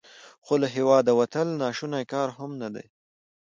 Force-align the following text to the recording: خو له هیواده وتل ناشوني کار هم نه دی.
خو 0.45 0.53
له 0.61 0.67
هیواده 0.75 1.11
وتل 1.19 1.47
ناشوني 1.61 2.03
کار 2.13 2.29
هم 2.37 2.51
نه 2.61 2.69
دی. 2.75 2.85